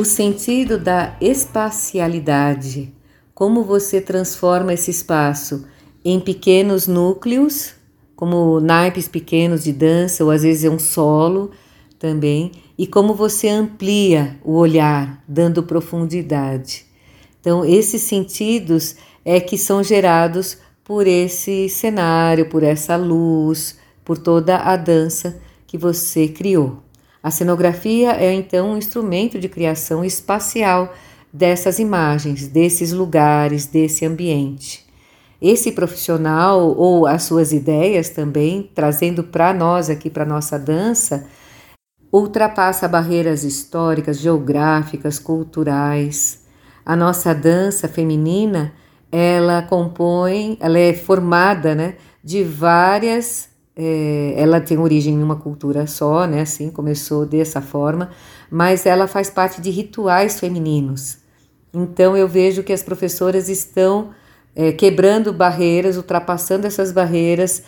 [0.00, 2.90] O sentido da espacialidade,
[3.34, 5.66] como você transforma esse espaço
[6.02, 7.74] em pequenos núcleos,
[8.16, 11.50] como naipes pequenos de dança, ou às vezes é um solo
[11.98, 16.86] também, e como você amplia o olhar, dando profundidade.
[17.38, 24.56] Então, esses sentidos é que são gerados por esse cenário, por essa luz, por toda
[24.56, 26.82] a dança que você criou.
[27.22, 30.92] A cenografia é então um instrumento de criação espacial
[31.32, 34.86] dessas imagens, desses lugares, desse ambiente.
[35.40, 41.26] Esse profissional ou as suas ideias também, trazendo para nós aqui para nossa dança,
[42.12, 46.42] ultrapassa barreiras históricas, geográficas, culturais.
[46.84, 48.72] A nossa dança feminina,
[49.10, 53.50] ela compõe, ela é formada, né, de várias
[53.82, 56.42] é, ela tem origem em uma cultura só, né?
[56.42, 58.10] Assim, começou dessa forma,
[58.50, 61.18] mas ela faz parte de rituais femininos.
[61.72, 64.10] Então eu vejo que as professoras estão
[64.54, 67.62] é, quebrando barreiras, ultrapassando essas barreiras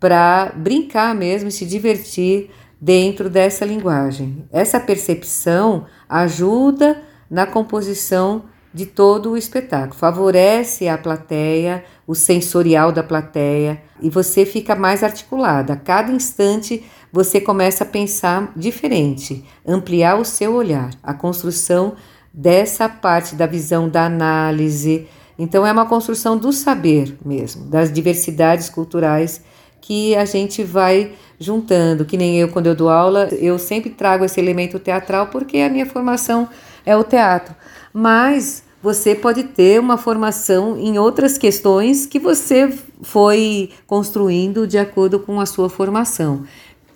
[0.00, 2.50] para brincar mesmo se divertir
[2.80, 4.44] dentro dessa linguagem.
[4.50, 7.00] Essa percepção ajuda
[7.30, 9.94] na composição de todo o espetáculo.
[9.94, 15.74] Favorece a plateia, o sensorial da plateia e você fica mais articulada.
[15.74, 21.94] A cada instante você começa a pensar diferente, ampliar o seu olhar, a construção
[22.32, 25.06] dessa parte da visão da análise.
[25.38, 29.42] Então é uma construção do saber mesmo, das diversidades culturais
[29.80, 34.24] que a gente vai juntando, que nem eu quando eu dou aula, eu sempre trago
[34.24, 36.48] esse elemento teatral porque a minha formação
[36.86, 37.54] é o teatro
[37.92, 42.72] mas você pode ter uma formação em outras questões que você
[43.02, 46.44] foi construindo de acordo com a sua formação.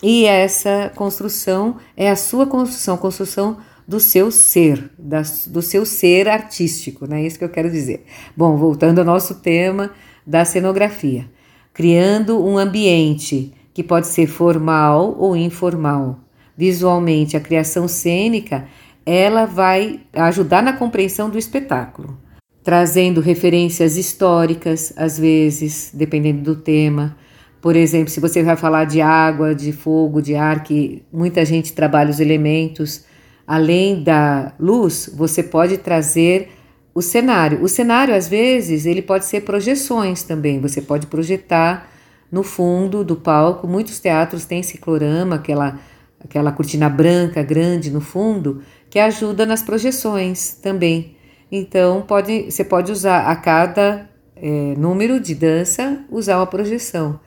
[0.02, 6.28] E essa construção é a sua construção, construção do seu ser, da, do seu ser
[6.28, 7.24] artístico, né?
[7.24, 8.04] Isso que eu quero dizer.
[8.36, 9.92] Bom, voltando ao nosso tema
[10.26, 11.30] da cenografia,
[11.72, 16.18] criando um ambiente que pode ser formal ou informal.
[16.56, 18.66] Visualmente, a criação cênica
[19.06, 22.18] ela vai ajudar na compreensão do espetáculo,
[22.64, 27.16] trazendo referências históricas, às vezes, dependendo do tema.
[27.62, 31.72] Por exemplo, se você vai falar de água, de fogo, de ar, que muita gente
[31.72, 33.04] trabalha os elementos,
[33.46, 36.50] além da luz, você pode trazer
[36.92, 37.62] o cenário.
[37.62, 40.60] O cenário, às vezes, ele pode ser projeções também.
[40.60, 41.88] Você pode projetar
[42.32, 43.68] no fundo do palco.
[43.68, 45.78] Muitos teatros têm ciclorama, aquela,
[46.22, 51.16] aquela cortina branca grande no fundo, que ajuda nas projeções também.
[51.50, 57.20] Então, pode, você pode usar a cada é, número de dança, usar uma projeção.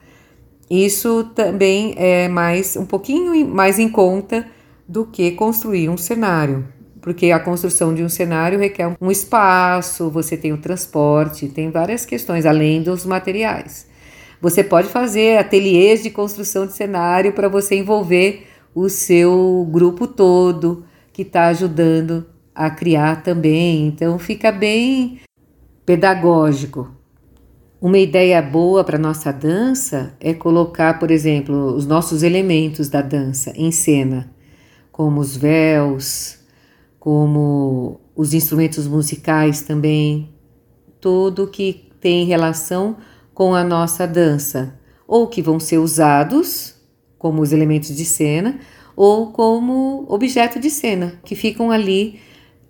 [0.70, 4.46] Isso também é mais um pouquinho mais em conta
[4.86, 6.66] do que construir um cenário,
[7.00, 12.04] porque a construção de um cenário requer um espaço, você tem o transporte, tem várias
[12.04, 13.88] questões além dos materiais.
[14.40, 20.84] Você pode fazer ateliês de construção de cenário para você envolver o seu grupo todo,
[21.12, 23.86] que está ajudando a criar também.
[23.86, 25.20] Então fica bem
[25.84, 26.90] pedagógico.
[27.80, 33.52] Uma ideia boa para nossa dança é colocar, por exemplo, os nossos elementos da dança
[33.56, 34.30] em cena,
[34.92, 36.38] como os véus,
[36.98, 40.28] como os instrumentos musicais também,
[41.00, 42.98] tudo que tem relação
[43.32, 44.78] com a nossa dança,
[45.08, 46.79] ou que vão ser usados
[47.20, 48.58] como os elementos de cena,
[48.96, 52.18] ou como objeto de cena, que ficam ali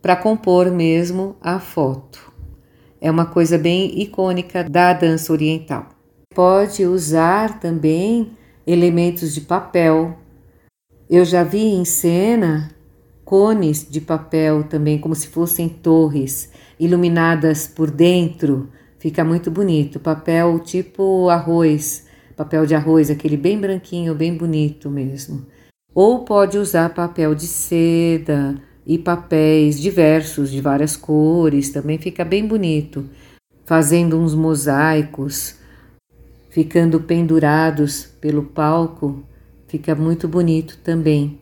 [0.03, 2.33] para compor mesmo a foto.
[3.01, 5.89] É uma coisa bem icônica da dança oriental.
[6.35, 8.33] Pode usar também
[8.67, 10.19] elementos de papel.
[11.09, 12.75] Eu já vi em cena
[13.25, 18.69] cones de papel também, como se fossem torres iluminadas por dentro.
[18.99, 20.01] Fica muito bonito.
[20.01, 22.10] Papel tipo arroz,
[22.41, 25.45] papel de arroz, aquele bem branquinho, bem bonito mesmo.
[25.95, 28.55] Ou pode usar papel de seda
[28.87, 33.05] e papéis diversos, de várias cores, também fica bem bonito.
[33.67, 35.57] Fazendo uns mosaicos,
[36.49, 39.23] ficando pendurados pelo palco,
[39.69, 41.39] fica muito bonito também.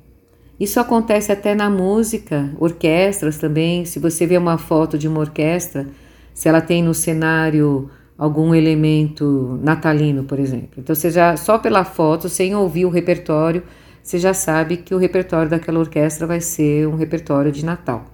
[0.58, 3.84] Isso acontece até na música, orquestras também.
[3.84, 5.86] Se você vê uma foto de uma orquestra,
[6.34, 10.70] se ela tem no cenário algum elemento natalino, por exemplo.
[10.78, 13.62] Então você já só pela foto, sem ouvir o repertório,
[14.02, 18.06] você já sabe que o repertório daquela orquestra vai ser um repertório de Natal.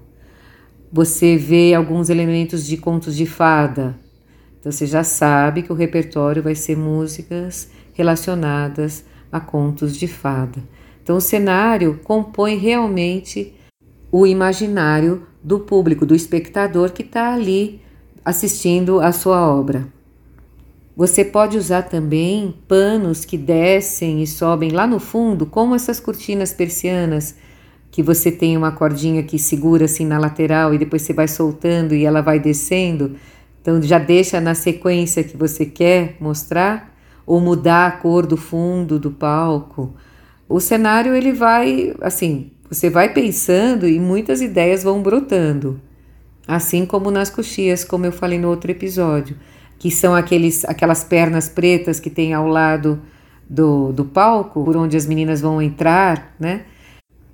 [0.93, 3.99] Você vê alguns elementos de contos de fada,
[4.61, 10.63] então você já sabe que o repertório vai ser músicas relacionadas a contos de fada.
[11.03, 13.55] Então o cenário compõe realmente
[14.11, 17.81] o imaginário do público, do espectador que está ali
[18.25, 19.94] assistindo a sua obra.
[20.97, 26.53] Você pode usar também panos que descem e sobem lá no fundo, como essas cortinas
[26.53, 27.35] persianas,
[27.91, 31.97] que você tem uma cordinha que segura assim na lateral e depois você vai soltando
[31.97, 33.17] e ela vai descendo.
[33.61, 36.95] Então já deixa na sequência que você quer mostrar
[37.27, 39.95] ou mudar a cor do fundo do palco.
[40.49, 45.81] O cenário ele vai assim, você vai pensando e muitas ideias vão brotando.
[46.47, 49.37] Assim como nas coxias, como eu falei no outro episódio
[49.85, 53.03] que são aqueles, aquelas pernas pretas que tem ao lado
[53.47, 56.63] do, do palco, por onde as meninas vão entrar, né?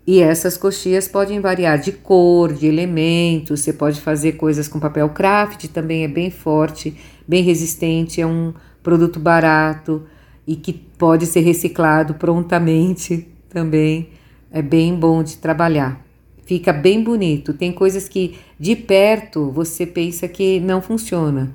[0.05, 5.11] E essas coxias podem variar de cor, de elementos, você pode fazer coisas com papel
[5.11, 10.03] craft, também é bem forte, bem resistente, é um produto barato
[10.44, 14.08] e que pode ser reciclado prontamente também,
[14.50, 16.05] é bem bom de trabalhar.
[16.44, 17.55] Fica bem bonito.
[17.55, 21.55] Tem coisas que de perto você pensa que não funciona,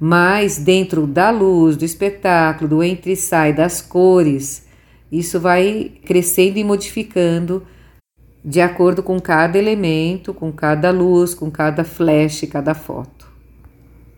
[0.00, 4.66] mas dentro da luz, do espetáculo, do entre e sai, das cores,
[5.12, 7.62] isso vai crescendo e modificando
[8.42, 13.28] de acordo com cada elemento, com cada luz, com cada flash, cada foto.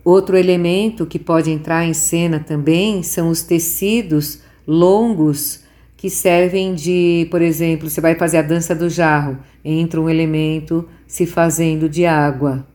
[0.05, 5.63] Outro elemento que pode entrar em cena também são os tecidos longos
[5.97, 10.87] que servem de, por exemplo, você vai fazer a dança do jarro, entra um elemento
[11.07, 12.65] se fazendo de água.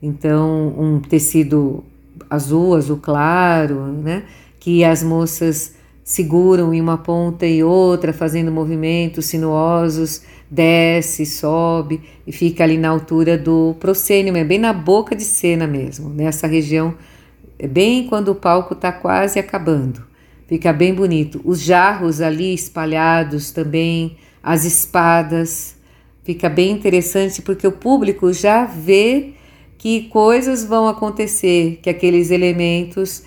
[0.00, 1.84] Então, um tecido
[2.34, 4.24] azul, azul claro, né?
[4.60, 12.30] Que as moças seguram em uma ponta e outra, fazendo movimentos sinuosos, desce, sobe e
[12.30, 16.94] fica ali na altura do proscênio, é bem na boca de cena mesmo, nessa região,
[17.58, 20.04] é bem quando o palco está quase acabando.
[20.46, 21.40] Fica bem bonito.
[21.42, 25.74] Os jarros ali espalhados também, as espadas,
[26.22, 29.32] fica bem interessante porque o público já vê
[29.78, 33.22] que coisas vão acontecer, que aqueles elementos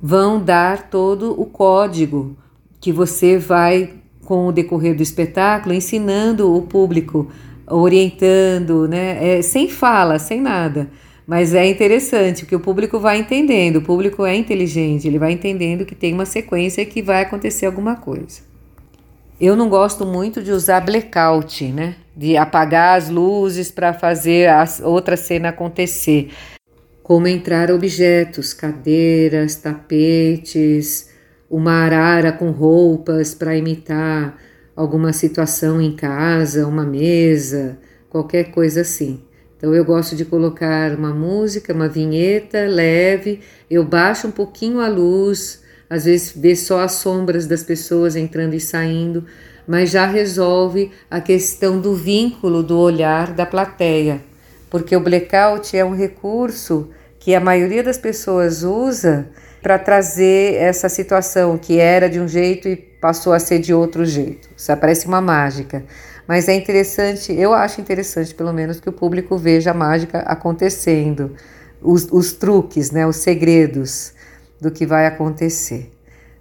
[0.00, 2.36] vão dar todo o código
[2.80, 3.94] que você vai,
[4.24, 7.30] com o decorrer do espetáculo, ensinando o público,
[7.66, 9.38] orientando, né?
[9.38, 10.90] É, sem fala, sem nada.
[11.26, 15.84] Mas é interessante, porque o público vai entendendo, o público é inteligente, ele vai entendendo
[15.84, 18.49] que tem uma sequência e que vai acontecer alguma coisa.
[19.40, 21.96] Eu não gosto muito de usar blackout, né?
[22.14, 26.30] De apagar as luzes para fazer a outra cena acontecer.
[27.02, 31.08] Como entrar objetos, cadeiras, tapetes,
[31.48, 34.36] uma arara com roupas para imitar
[34.76, 37.78] alguma situação em casa, uma mesa,
[38.10, 39.24] qualquer coisa assim.
[39.56, 44.88] Então eu gosto de colocar uma música, uma vinheta leve, eu baixo um pouquinho a
[44.88, 45.59] luz,
[45.90, 49.26] às vezes vê só as sombras das pessoas entrando e saindo,
[49.66, 54.20] mas já resolve a questão do vínculo do olhar da plateia,
[54.70, 59.28] porque o blackout é um recurso que a maioria das pessoas usa
[59.60, 64.06] para trazer essa situação que era de um jeito e passou a ser de outro
[64.06, 64.48] jeito.
[64.56, 65.84] Isso parece uma mágica.
[66.26, 71.34] Mas é interessante, eu acho interessante, pelo menos, que o público veja a mágica acontecendo,
[71.82, 74.12] os, os truques, né, os segredos
[74.60, 75.90] do que vai acontecer.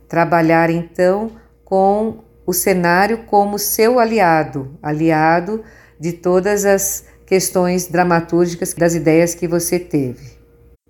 [0.07, 1.31] Trabalhar então
[1.63, 5.63] com o cenário como seu aliado, aliado
[5.99, 10.39] de todas as questões dramatúrgicas das ideias que você teve.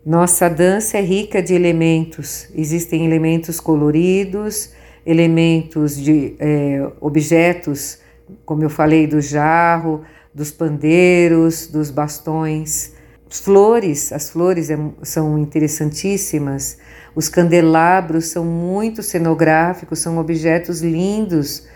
[0.05, 4.71] Nossa dança é rica de elementos, existem elementos coloridos,
[5.05, 7.99] elementos de é, objetos,
[8.45, 12.93] como eu falei, do jarro, dos pandeiros, dos bastões,
[13.29, 16.77] flores, as flores é, são interessantíssimas,
[17.15, 21.67] os candelabros são muito cenográficos, são objetos lindos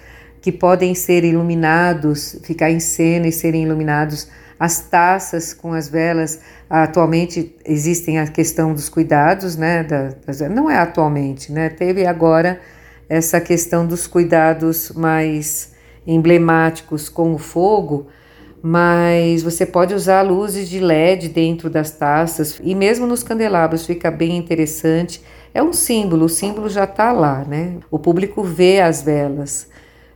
[0.42, 4.28] que podem ser iluminados, ficar em cena e serem iluminados.
[4.60, 9.84] As taças com as velas, atualmente existem a questão dos cuidados, né?
[9.84, 11.70] Das, não é atualmente, né?
[11.70, 12.60] Teve agora
[13.08, 15.72] essa questão dos cuidados mais
[16.06, 18.08] emblemáticos com o fogo,
[18.66, 24.10] mas você pode usar luzes de LED dentro das taças e mesmo nos candelabros fica
[24.10, 25.22] bem interessante.
[25.54, 27.76] É um símbolo, o símbolo já está lá, né?
[27.92, 29.68] O público vê as velas,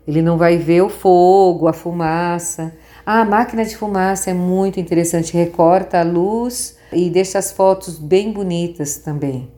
[0.07, 2.73] ele não vai ver o fogo, a fumaça.
[3.05, 7.99] Ah, a máquina de fumaça é muito interessante, recorta a luz e deixa as fotos
[7.99, 9.51] bem bonitas também.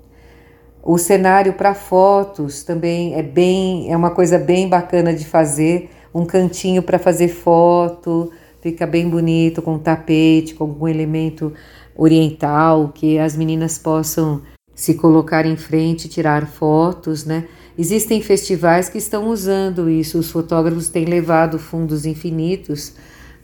[0.81, 6.25] O cenário para fotos também é bem, é uma coisa bem bacana de fazer, um
[6.25, 8.31] cantinho para fazer foto
[8.61, 11.53] fica bem bonito com tapete, com algum elemento
[11.95, 14.41] oriental que as meninas possam
[14.73, 17.45] se colocar em frente tirar fotos, né?
[17.77, 22.93] Existem festivais que estão usando isso, os fotógrafos têm levado fundos infinitos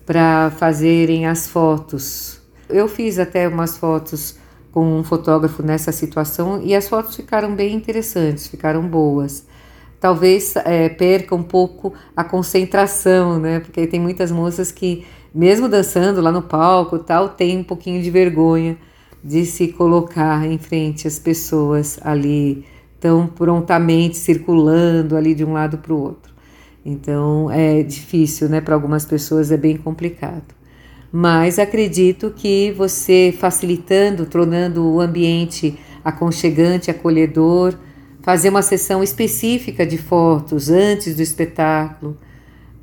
[0.06, 2.40] para fazerem as fotos.
[2.70, 4.38] Eu fiz até umas fotos
[4.72, 9.46] com um fotógrafo nessa situação e as fotos ficaram bem interessantes, ficaram boas
[10.00, 13.60] talvez é, perca um pouco a concentração, né?
[13.60, 18.10] Porque tem muitas moças que, mesmo dançando lá no palco tal, tem um pouquinho de
[18.10, 18.78] vergonha
[19.24, 22.64] de se colocar em frente às pessoas ali
[23.00, 26.34] tão prontamente circulando ali de um lado para o outro.
[26.86, 28.62] Então é difícil, né?
[28.62, 30.54] Para algumas pessoas é bem complicado.
[31.12, 37.74] Mas acredito que você facilitando, tornando o ambiente aconchegante, acolhedor,
[38.26, 42.18] fazer uma sessão específica de fotos antes do espetáculo,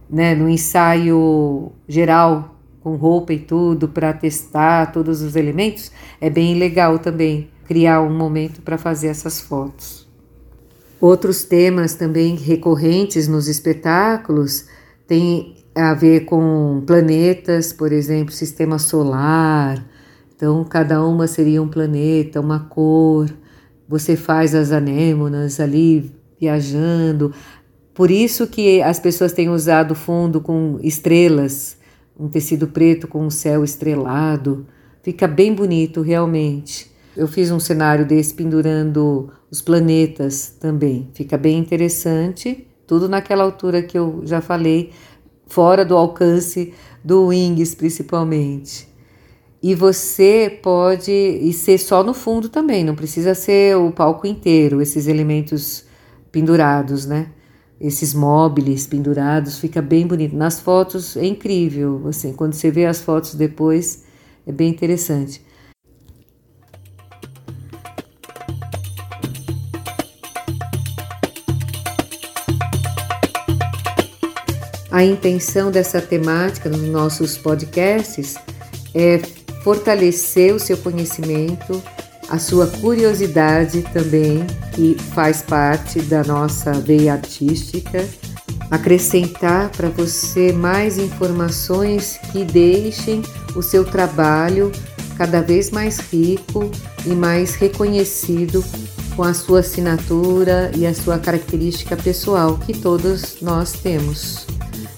[0.08, 6.54] né, no ensaio geral com roupa e tudo para testar todos os elementos, é bem
[6.54, 10.06] legal também criar um momento para fazer essas fotos.
[11.00, 14.66] Outros temas também recorrentes nos espetáculos
[15.08, 19.84] têm a ver com planetas, por exemplo, sistema solar.
[20.36, 23.28] Então, cada uma seria um planeta, uma cor
[23.88, 27.32] você faz as anêmonas ali viajando.
[27.94, 31.76] Por isso que as pessoas têm usado fundo com estrelas,
[32.18, 34.66] um tecido preto com um céu estrelado.
[35.02, 36.90] Fica bem bonito, realmente.
[37.16, 41.10] Eu fiz um cenário desse pendurando os planetas também.
[41.12, 42.66] Fica bem interessante.
[42.86, 44.90] Tudo naquela altura que eu já falei,
[45.46, 46.72] fora do alcance
[47.04, 48.91] do Wings, principalmente.
[49.62, 54.82] E você pode e ser só no fundo também, não precisa ser o palco inteiro,
[54.82, 55.84] esses elementos
[56.32, 57.28] pendurados, né?
[57.80, 60.34] Esses móveis pendurados, fica bem bonito.
[60.34, 64.04] Nas fotos é incrível, assim, quando você vê as fotos depois,
[64.44, 65.40] é bem interessante.
[74.90, 78.34] A intenção dessa temática nos nossos podcasts
[78.92, 79.22] é
[79.62, 81.82] fortalecer o seu conhecimento,
[82.28, 88.06] a sua curiosidade também, que faz parte da nossa veia artística,
[88.70, 93.22] acrescentar para você mais informações que deixem
[93.54, 94.72] o seu trabalho
[95.16, 96.70] cada vez mais rico
[97.04, 98.64] e mais reconhecido
[99.14, 104.46] com a sua assinatura e a sua característica pessoal que todos nós temos.